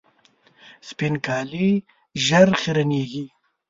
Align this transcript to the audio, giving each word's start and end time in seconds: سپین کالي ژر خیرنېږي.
سپین 0.87 1.13
کالي 1.25 1.69
ژر 2.25 2.49
خیرنېږي. 2.61 3.25